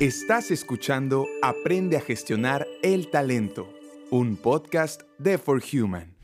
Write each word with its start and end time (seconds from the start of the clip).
Estás 0.00 0.50
escuchando 0.50 1.26
Aprende 1.42 1.98
a 1.98 2.00
gestionar 2.00 2.66
el 2.82 3.10
talento, 3.10 3.70
un 4.10 4.38
podcast 4.38 5.02
de 5.18 5.36
For 5.36 5.60
Human. 5.74 6.16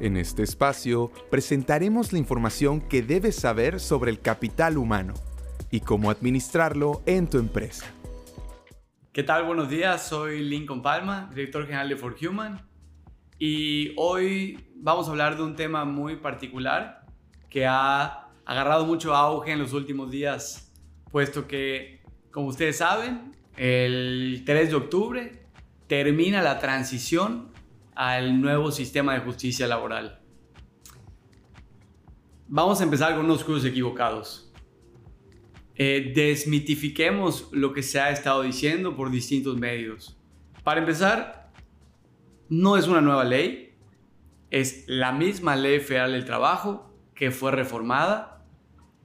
En 0.00 0.16
este 0.16 0.42
espacio 0.42 1.12
presentaremos 1.30 2.14
la 2.14 2.18
información 2.18 2.80
que 2.80 3.02
debes 3.02 3.36
saber 3.36 3.78
sobre 3.78 4.10
el 4.10 4.20
capital 4.20 4.78
humano 4.78 5.12
y 5.70 5.80
cómo 5.80 6.10
administrarlo 6.10 7.02
en 7.04 7.28
tu 7.28 7.36
empresa. 7.36 7.84
¿Qué 9.12 9.22
tal? 9.22 9.44
Buenos 9.44 9.68
días, 9.68 10.08
soy 10.08 10.42
Lincoln 10.42 10.80
Palma, 10.80 11.28
director 11.34 11.66
general 11.66 11.90
de 11.90 11.96
For 11.98 12.16
Human 12.26 12.66
y 13.38 13.92
hoy 13.98 14.66
vamos 14.76 15.08
a 15.08 15.10
hablar 15.10 15.36
de 15.36 15.42
un 15.42 15.56
tema 15.56 15.84
muy 15.84 16.16
particular 16.16 17.04
que 17.50 17.66
ha 17.66 18.30
agarrado 18.46 18.86
mucho 18.86 19.14
auge 19.14 19.52
en 19.52 19.58
los 19.58 19.74
últimos 19.74 20.10
días, 20.10 20.72
puesto 21.10 21.46
que 21.46 21.98
como 22.30 22.48
ustedes 22.48 22.78
saben, 22.78 23.32
el 23.56 24.42
3 24.44 24.70
de 24.70 24.74
octubre 24.76 25.42
termina 25.86 26.42
la 26.42 26.58
transición 26.58 27.50
al 27.94 28.40
nuevo 28.40 28.70
sistema 28.70 29.14
de 29.14 29.20
justicia 29.20 29.66
laboral. 29.66 30.20
Vamos 32.46 32.80
a 32.80 32.84
empezar 32.84 33.16
con 33.16 33.24
unos 33.24 33.44
cursos 33.44 33.64
equivocados. 33.64 34.52
Eh, 35.74 36.12
desmitifiquemos 36.14 37.48
lo 37.52 37.72
que 37.72 37.82
se 37.82 38.00
ha 38.00 38.10
estado 38.10 38.42
diciendo 38.42 38.96
por 38.96 39.10
distintos 39.10 39.56
medios. 39.56 40.16
Para 40.64 40.80
empezar, 40.80 41.50
no 42.48 42.76
es 42.76 42.88
una 42.88 43.00
nueva 43.00 43.24
ley, 43.24 43.74
es 44.50 44.84
la 44.86 45.12
misma 45.12 45.56
ley 45.56 45.80
federal 45.80 46.12
del 46.12 46.24
trabajo 46.24 46.92
que 47.14 47.30
fue 47.30 47.52
reformada, 47.52 48.44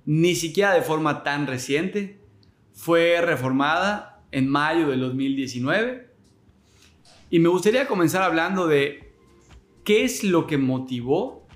ni 0.06 0.36
siquiera 0.36 0.74
de 0.74 0.82
forma 0.82 1.24
tan 1.24 1.48
reciente, 1.48 2.23
fue 2.74 3.22
reformada 3.22 4.24
en 4.32 4.50
mayo 4.50 4.90
del 4.90 5.00
2019 5.02 6.12
y 7.30 7.40
me 7.40 7.50
gustaría 7.50 7.88
comenzar 7.88 8.22
hablando 8.24 8.68
de 8.68 9.14
qué 9.84 10.04
es 10.04 10.24
lo 10.24 10.48
que 10.48 10.58
motivó 10.58 11.48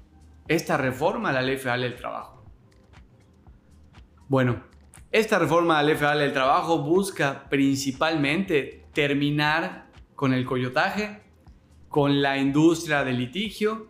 esta 0.47 0.77
reforma 0.77 1.29
a 1.29 1.33
la 1.33 1.41
Ley 1.41 1.57
Federal 1.57 1.81
del 1.81 1.95
Trabajo. 1.95 2.43
Bueno, 4.27 4.63
esta 5.11 5.39
reforma 5.39 5.77
a 5.77 5.81
la 5.81 5.89
Ley 5.89 5.95
Federal 5.95 6.19
del 6.19 6.33
Trabajo 6.33 6.79
busca 6.79 7.47
principalmente 7.49 8.85
terminar 8.93 9.87
con 10.15 10.33
el 10.33 10.45
coyotaje, 10.45 11.21
con 11.89 12.21
la 12.21 12.37
industria 12.37 13.03
del 13.03 13.17
litigio, 13.17 13.87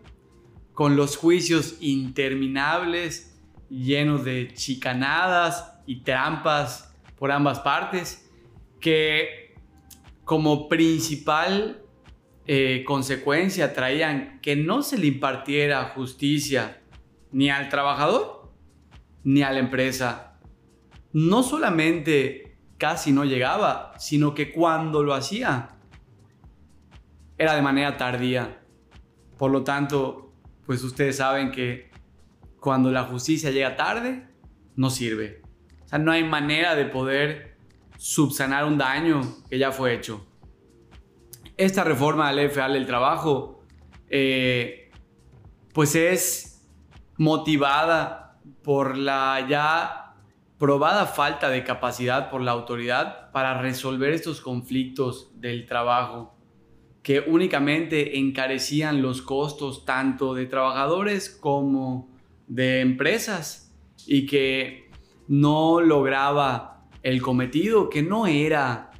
con 0.74 0.96
los 0.96 1.16
juicios 1.16 1.76
interminables 1.80 3.40
llenos 3.68 4.24
de 4.24 4.52
chicanadas 4.54 5.80
y 5.86 6.00
trampas 6.00 6.87
por 7.18 7.32
ambas 7.32 7.60
partes, 7.60 8.30
que 8.80 9.54
como 10.24 10.68
principal 10.68 11.82
eh, 12.46 12.84
consecuencia 12.86 13.72
traían 13.72 14.40
que 14.40 14.56
no 14.56 14.82
se 14.82 14.98
le 14.98 15.06
impartiera 15.06 15.92
justicia 15.94 16.80
ni 17.32 17.50
al 17.50 17.68
trabajador 17.68 18.52
ni 19.24 19.42
a 19.42 19.52
la 19.52 19.58
empresa. 19.58 20.38
No 21.12 21.42
solamente 21.42 22.56
casi 22.78 23.12
no 23.12 23.24
llegaba, 23.24 23.92
sino 23.98 24.34
que 24.34 24.52
cuando 24.52 25.02
lo 25.02 25.14
hacía 25.14 25.76
era 27.36 27.54
de 27.54 27.62
manera 27.62 27.96
tardía. 27.96 28.62
Por 29.36 29.50
lo 29.50 29.62
tanto, 29.64 30.32
pues 30.66 30.82
ustedes 30.82 31.16
saben 31.16 31.50
que 31.50 31.90
cuando 32.60 32.90
la 32.90 33.04
justicia 33.04 33.50
llega 33.50 33.76
tarde, 33.76 34.26
no 34.76 34.90
sirve. 34.90 35.42
O 35.88 35.90
sea, 35.90 35.98
no 35.98 36.12
hay 36.12 36.22
manera 36.22 36.74
de 36.74 36.84
poder 36.84 37.56
subsanar 37.96 38.66
un 38.66 38.76
daño 38.76 39.22
que 39.48 39.58
ya 39.58 39.72
fue 39.72 39.94
hecho. 39.94 40.22
Esta 41.56 41.82
reforma 41.82 42.30
de 42.30 42.46
la 42.46 42.68
del 42.68 42.84
trabajo, 42.84 43.64
eh, 44.10 44.90
pues 45.72 45.94
es 45.94 46.68
motivada 47.16 48.38
por 48.62 48.98
la 48.98 49.46
ya 49.48 50.14
probada 50.58 51.06
falta 51.06 51.48
de 51.48 51.64
capacidad 51.64 52.28
por 52.28 52.42
la 52.42 52.50
autoridad 52.50 53.30
para 53.32 53.58
resolver 53.62 54.12
estos 54.12 54.42
conflictos 54.42 55.30
del 55.40 55.64
trabajo 55.64 56.36
que 57.02 57.20
únicamente 57.20 58.18
encarecían 58.18 59.00
los 59.00 59.22
costos 59.22 59.86
tanto 59.86 60.34
de 60.34 60.44
trabajadores 60.44 61.30
como 61.30 62.10
de 62.46 62.80
empresas 62.80 63.74
y 64.06 64.26
que 64.26 64.87
no 65.28 65.80
lograba 65.80 66.86
el 67.02 67.22
cometido, 67.22 67.88
que 67.88 68.02
no 68.02 68.26
era 68.26 68.90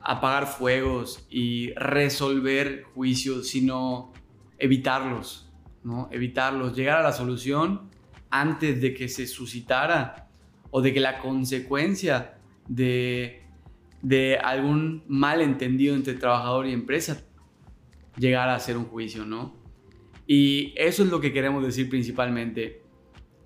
apagar 0.00 0.46
fuegos 0.46 1.26
y 1.28 1.72
resolver 1.74 2.84
juicios, 2.94 3.48
sino 3.48 4.12
evitarlos, 4.58 5.52
¿no? 5.84 6.08
Evitarlos, 6.10 6.74
llegar 6.74 6.98
a 6.98 7.02
la 7.02 7.12
solución 7.12 7.90
antes 8.30 8.80
de 8.80 8.94
que 8.94 9.08
se 9.08 9.26
suscitara 9.26 10.28
o 10.70 10.80
de 10.80 10.94
que 10.94 11.00
la 11.00 11.18
consecuencia 11.18 12.38
de, 12.68 13.42
de 14.02 14.38
algún 14.38 15.02
malentendido 15.08 15.94
entre 15.94 16.14
trabajador 16.14 16.66
y 16.66 16.72
empresa 16.72 17.24
llegara 18.16 18.54
a 18.54 18.60
ser 18.60 18.76
un 18.76 18.84
juicio, 18.84 19.24
¿no? 19.24 19.56
Y 20.26 20.72
eso 20.76 21.02
es 21.02 21.10
lo 21.10 21.20
que 21.20 21.32
queremos 21.32 21.64
decir 21.64 21.88
principalmente. 21.88 22.79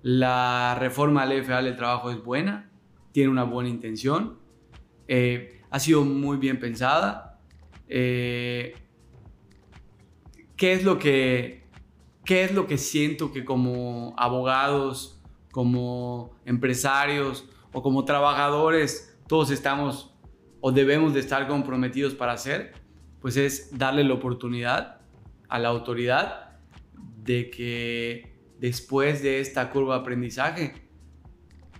La 0.07 0.75
reforma 0.75 1.23
a 1.23 1.25
la 1.25 1.33
ley 1.33 1.41
federal 1.41 1.65
del 1.65 1.77
trabajo 1.77 2.11
es 2.11 2.23
buena, 2.23 2.69
tiene 3.11 3.31
una 3.31 3.43
buena 3.43 3.69
intención, 3.69 4.37
eh, 5.07 5.63
ha 5.71 5.79
sido 5.79 6.05
muy 6.05 6.37
bien 6.37 6.59
pensada. 6.59 7.39
Eh, 7.87 8.75
¿qué, 10.57 10.73
es 10.73 10.83
lo 10.83 10.99
que, 10.99 11.63
¿Qué 12.23 12.43
es 12.43 12.53
lo 12.53 12.67
que 12.67 12.77
siento 12.77 13.31
que 13.31 13.43
como 13.43 14.13
abogados, 14.15 15.23
como 15.51 16.35
empresarios 16.45 17.49
o 17.71 17.81
como 17.81 18.05
trabajadores 18.05 19.17
todos 19.27 19.49
estamos 19.49 20.13
o 20.61 20.71
debemos 20.71 21.15
de 21.15 21.21
estar 21.21 21.47
comprometidos 21.47 22.13
para 22.13 22.33
hacer? 22.33 22.73
Pues 23.21 23.37
es 23.37 23.75
darle 23.75 24.03
la 24.03 24.13
oportunidad 24.13 25.01
a 25.49 25.57
la 25.57 25.69
autoridad 25.69 26.59
de 27.23 27.49
que 27.49 28.34
después 28.65 29.21
de 29.21 29.41
esta 29.41 29.69
curva 29.69 29.93
de 29.93 30.01
aprendizaje 30.01 30.73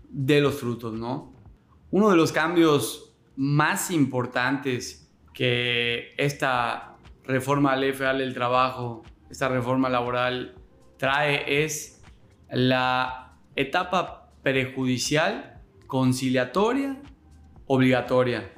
de 0.08 0.40
los 0.40 0.60
frutos, 0.60 0.94
¿no? 0.94 1.34
Uno 1.90 2.12
de 2.12 2.16
los 2.16 2.32
cambios 2.32 3.18
más 3.36 3.90
importantes 3.90 5.12
que 5.34 6.14
esta 6.18 6.98
reforma 7.24 7.76
ley 7.76 7.92
federal 7.92 8.20
del 8.20 8.36
trabajo, 8.36 9.02
esta 9.32 9.50
reforma 9.50 9.90
laboral 9.90 10.54
trae 10.98 11.64
es 11.64 12.04
la 12.52 13.36
etapa 13.56 14.32
prejudicial 14.44 15.64
conciliatoria 15.88 17.02
obligatoria. 17.66 18.54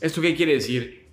¿Esto 0.00 0.20
qué 0.20 0.36
quiere 0.36 0.52
decir? 0.52 1.10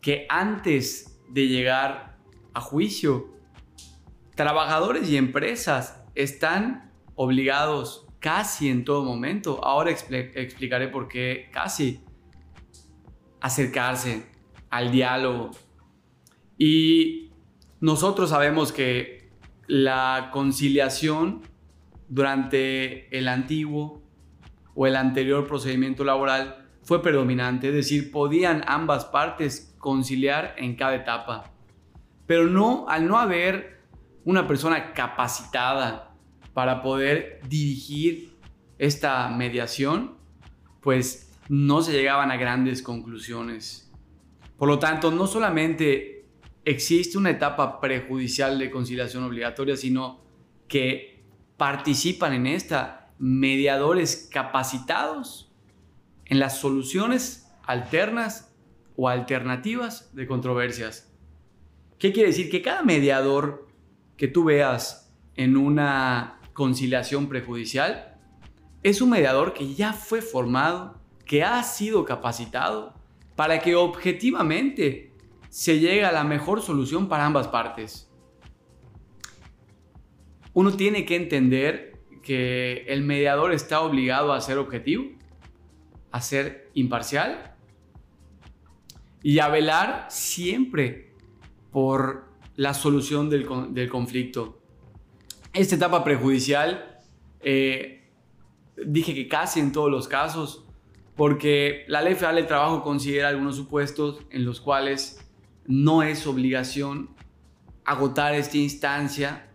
Que 0.00 0.24
antes 0.30 1.20
de 1.28 1.46
llegar 1.46 2.16
a 2.54 2.60
juicio 2.62 3.35
Trabajadores 4.36 5.08
y 5.08 5.16
empresas 5.16 6.04
están 6.14 6.92
obligados 7.14 8.06
casi 8.20 8.68
en 8.68 8.84
todo 8.84 9.02
momento, 9.02 9.64
ahora 9.64 9.90
explicaré 9.90 10.88
por 10.88 11.08
qué 11.08 11.48
casi, 11.52 12.02
acercarse 13.40 14.26
al 14.68 14.90
diálogo. 14.90 15.52
Y 16.58 17.30
nosotros 17.80 18.30
sabemos 18.30 18.72
que 18.72 19.30
la 19.68 20.30
conciliación 20.32 21.42
durante 22.08 23.16
el 23.16 23.28
antiguo 23.28 24.02
o 24.74 24.86
el 24.86 24.96
anterior 24.96 25.46
procedimiento 25.46 26.04
laboral 26.04 26.68
fue 26.82 27.02
predominante, 27.02 27.68
es 27.68 27.74
decir, 27.74 28.12
podían 28.12 28.62
ambas 28.66 29.06
partes 29.06 29.74
conciliar 29.78 30.54
en 30.58 30.76
cada 30.76 30.94
etapa. 30.94 31.52
Pero 32.26 32.48
no, 32.48 32.86
al 32.88 33.08
no 33.08 33.18
haber 33.18 33.75
una 34.26 34.46
persona 34.46 34.92
capacitada 34.92 36.12
para 36.52 36.82
poder 36.82 37.40
dirigir 37.48 38.34
esta 38.76 39.28
mediación, 39.28 40.16
pues 40.80 41.32
no 41.48 41.80
se 41.80 41.92
llegaban 41.92 42.32
a 42.32 42.36
grandes 42.36 42.82
conclusiones. 42.82 43.90
Por 44.58 44.68
lo 44.68 44.80
tanto, 44.80 45.12
no 45.12 45.28
solamente 45.28 46.26
existe 46.64 47.16
una 47.16 47.30
etapa 47.30 47.80
prejudicial 47.80 48.58
de 48.58 48.70
conciliación 48.70 49.22
obligatoria, 49.22 49.76
sino 49.76 50.20
que 50.66 51.22
participan 51.56 52.32
en 52.32 52.48
esta 52.48 53.12
mediadores 53.20 54.28
capacitados 54.30 55.52
en 56.24 56.40
las 56.40 56.58
soluciones 56.58 57.48
alternas 57.62 58.52
o 58.96 59.08
alternativas 59.08 60.14
de 60.16 60.26
controversias. 60.26 61.12
¿Qué 62.00 62.12
quiere 62.12 62.30
decir? 62.30 62.50
Que 62.50 62.60
cada 62.60 62.82
mediador 62.82 63.65
que 64.16 64.28
tú 64.28 64.44
veas 64.44 65.12
en 65.34 65.56
una 65.56 66.40
conciliación 66.52 67.28
prejudicial 67.28 68.16
es 68.82 69.00
un 69.00 69.10
mediador 69.10 69.52
que 69.52 69.74
ya 69.74 69.92
fue 69.92 70.22
formado 70.22 71.00
que 71.24 71.42
ha 71.42 71.62
sido 71.62 72.04
capacitado 72.04 72.94
para 73.34 73.60
que 73.60 73.74
objetivamente 73.74 75.12
se 75.50 75.78
llegue 75.78 76.04
a 76.04 76.12
la 76.12 76.24
mejor 76.24 76.62
solución 76.62 77.08
para 77.08 77.26
ambas 77.26 77.48
partes. 77.48 78.10
Uno 80.54 80.72
tiene 80.72 81.04
que 81.04 81.16
entender 81.16 82.00
que 82.22 82.84
el 82.88 83.02
mediador 83.02 83.52
está 83.52 83.80
obligado 83.80 84.32
a 84.32 84.40
ser 84.40 84.58
objetivo, 84.58 85.04
a 86.10 86.20
ser 86.20 86.70
imparcial 86.74 87.54
y 89.22 89.38
a 89.40 89.48
velar 89.48 90.06
siempre 90.08 91.12
por 91.72 92.26
la 92.56 92.74
solución 92.74 93.30
del, 93.30 93.46
conflicto. 93.88 94.58
Esta 95.52 95.76
etapa 95.76 96.02
prejudicial, 96.04 97.00
eh, 97.40 98.10
dije 98.84 99.14
que 99.14 99.28
casi 99.28 99.60
en 99.60 99.72
todos 99.72 99.90
los 99.90 100.08
casos, 100.08 100.64
porque 101.14 101.84
la 101.88 102.02
ley 102.02 102.14
federal 102.14 102.36
del 102.36 102.46
trabajo 102.46 102.82
considera 102.82 103.28
algunos 103.28 103.56
supuestos 103.56 104.20
en 104.30 104.44
los 104.44 104.60
cuales 104.60 105.26
no 105.66 106.02
es 106.02 106.26
obligación 106.26 107.10
agotar 107.84 108.34
esta 108.34 108.58
instancia 108.58 109.48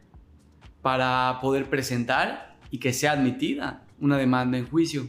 para 0.81 1.39
poder 1.41 1.69
presentar 1.69 2.57
y 2.71 2.79
que 2.79 2.93
sea 2.93 3.11
admitida 3.11 3.85
una 3.99 4.17
demanda 4.17 4.57
en 4.57 4.67
juicio. 4.67 5.07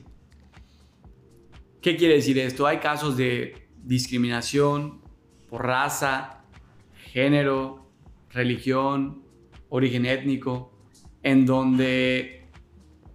¿Qué 1.80 1.96
quiere 1.96 2.14
decir 2.14 2.38
esto? 2.38 2.66
Hay 2.66 2.78
casos 2.78 3.16
de 3.16 3.68
discriminación 3.82 5.00
por 5.48 5.66
raza, 5.66 6.41
género, 7.12 7.86
religión, 8.30 9.22
origen 9.68 10.06
étnico, 10.06 10.72
en 11.22 11.44
donde 11.44 12.46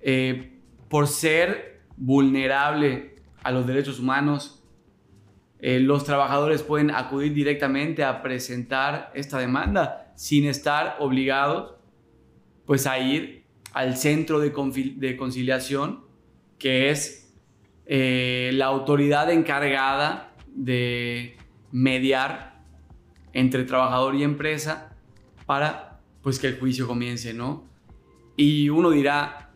eh, 0.01 0.59
por 0.87 1.07
ser 1.07 1.81
vulnerable 1.97 3.15
a 3.41 3.51
los 3.51 3.65
derechos 3.65 3.99
humanos, 3.99 4.63
eh, 5.59 5.79
los 5.79 6.03
trabajadores 6.03 6.61
pueden 6.61 6.91
acudir 6.91 7.33
directamente 7.33 8.03
a 8.03 8.21
presentar 8.21 9.11
esta 9.15 9.39
demanda 9.39 10.13
sin 10.15 10.45
estar 10.45 10.97
obligados 10.99 11.73
pues 12.67 12.85
a 12.85 12.99
ir 12.99 13.45
al 13.73 13.97
centro 13.97 14.39
de, 14.39 14.51
conciliación 14.51 16.03
que 16.59 16.91
es 16.91 17.33
eh, 17.87 18.51
la 18.53 18.65
autoridad 18.65 19.31
encargada 19.31 20.35
de 20.53 21.37
mediar 21.71 22.56
entre 23.37 23.65
trabajador 23.65 24.15
y 24.15 24.23
empresa 24.23 24.97
para 25.45 26.01
pues 26.23 26.39
que 26.39 26.47
el 26.47 26.59
juicio 26.59 26.87
comience, 26.87 27.35
¿no? 27.35 27.69
Y 28.35 28.69
uno 28.69 28.89
dirá, 28.89 29.51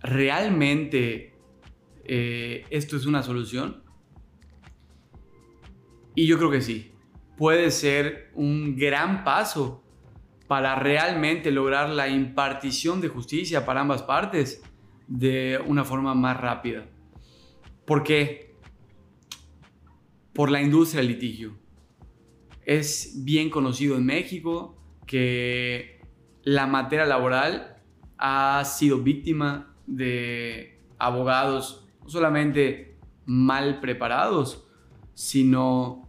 ¿realmente 0.00 1.34
eh, 2.04 2.64
esto 2.70 2.96
es 2.96 3.04
una 3.04 3.24
solución? 3.24 3.82
Y 6.14 6.28
yo 6.28 6.38
creo 6.38 6.52
que 6.52 6.60
sí. 6.60 6.92
Puede 7.36 7.72
ser 7.72 8.30
un 8.34 8.76
gran 8.76 9.24
paso 9.24 9.82
para 10.46 10.76
realmente 10.76 11.50
lograr 11.50 11.90
la 11.90 12.06
impartición 12.06 13.00
de 13.00 13.08
justicia 13.08 13.66
para 13.66 13.80
ambas 13.80 14.04
partes 14.04 14.62
de 15.08 15.60
una 15.66 15.84
forma 15.84 16.14
más 16.14 16.40
rápida. 16.40 16.86
¿Por 17.84 18.04
qué? 18.04 18.54
Por 20.32 20.48
la 20.48 20.62
industria 20.62 21.00
del 21.00 21.08
litigio. 21.08 21.60
Es 22.64 23.24
bien 23.24 23.50
conocido 23.50 23.96
en 23.96 24.06
México 24.06 24.76
que 25.06 26.00
la 26.42 26.66
materia 26.66 27.04
laboral 27.06 27.76
ha 28.18 28.64
sido 28.64 28.98
víctima 28.98 29.74
de 29.86 30.80
abogados 30.98 31.88
no 32.02 32.08
solamente 32.08 32.96
mal 33.26 33.80
preparados, 33.80 34.66
sino 35.14 36.08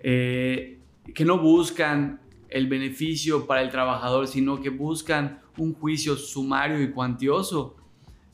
eh, 0.00 0.80
que 1.14 1.24
no 1.24 1.38
buscan 1.38 2.20
el 2.48 2.68
beneficio 2.68 3.46
para 3.46 3.62
el 3.62 3.70
trabajador, 3.70 4.26
sino 4.28 4.60
que 4.60 4.70
buscan 4.70 5.40
un 5.58 5.74
juicio 5.74 6.16
sumario 6.16 6.80
y 6.82 6.90
cuantioso 6.92 7.76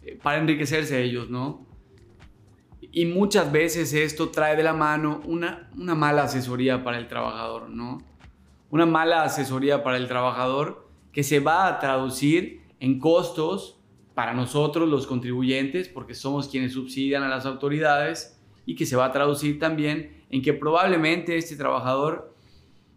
eh, 0.02 0.18
para 0.22 0.38
enriquecerse 0.38 1.02
ellos, 1.02 1.30
¿no? 1.30 1.66
Y 2.92 3.06
muchas 3.06 3.50
veces 3.50 3.94
esto 3.94 4.28
trae 4.28 4.54
de 4.54 4.62
la 4.62 4.74
mano 4.74 5.22
una, 5.24 5.70
una 5.76 5.94
mala 5.94 6.24
asesoría 6.24 6.84
para 6.84 6.98
el 6.98 7.08
trabajador, 7.08 7.70
¿no? 7.70 7.98
Una 8.70 8.86
mala 8.86 9.22
asesoría 9.22 9.82
para 9.82 9.96
el 9.96 10.06
trabajador 10.08 10.88
que 11.10 11.22
se 11.22 11.40
va 11.40 11.66
a 11.66 11.78
traducir 11.78 12.62
en 12.80 12.98
costos 12.98 13.80
para 14.14 14.34
nosotros 14.34 14.88
los 14.88 15.06
contribuyentes, 15.06 15.88
porque 15.88 16.14
somos 16.14 16.48
quienes 16.48 16.74
subsidian 16.74 17.22
a 17.22 17.28
las 17.28 17.46
autoridades, 17.46 18.38
y 18.66 18.74
que 18.74 18.86
se 18.86 18.96
va 18.96 19.06
a 19.06 19.12
traducir 19.12 19.58
también 19.58 20.24
en 20.30 20.42
que 20.42 20.52
probablemente 20.52 21.36
este 21.36 21.56
trabajador 21.56 22.34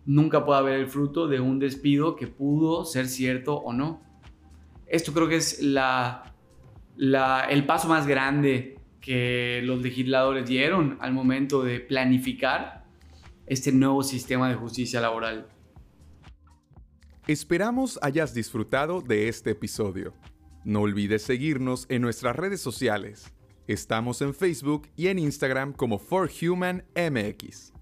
nunca 0.05 0.45
pueda 0.45 0.61
ver 0.61 0.79
el 0.79 0.87
fruto 0.87 1.27
de 1.27 1.39
un 1.39 1.59
despido 1.59 2.15
que 2.15 2.27
pudo 2.27 2.85
ser 2.85 3.07
cierto 3.07 3.55
o 3.55 3.73
no. 3.73 4.01
Esto 4.87 5.13
creo 5.13 5.27
que 5.27 5.37
es 5.37 5.61
la, 5.61 6.33
el 6.97 7.65
paso 7.65 7.87
más 7.87 8.05
grande 8.05 8.74
que 9.05 9.61
los 9.63 9.83
legisladores 9.83 10.47
dieron 10.47 10.97
al 10.99 11.13
momento 11.13 11.61
de 11.63 11.79
planificar 11.79 12.85
este 13.45 13.71
nuevo 13.71 14.01
sistema 14.01 14.49
de 14.49 14.55
justicia 14.55 14.99
laboral. 14.99 15.47
Esperamos 17.27 17.99
hayas 18.01 18.33
disfrutado 18.33 19.01
de 19.01 19.27
este 19.27 19.51
episodio. 19.51 20.15
No 20.63 20.81
olvides 20.81 21.21
seguirnos 21.21 21.85
en 21.89 22.01
nuestras 22.01 22.35
redes 22.35 22.61
sociales. 22.61 23.31
Estamos 23.67 24.21
en 24.21 24.33
Facebook 24.33 24.89
y 24.95 25.07
en 25.07 25.19
Instagram 25.19 25.73
como 25.73 25.99
ForHumanMX. 25.99 27.74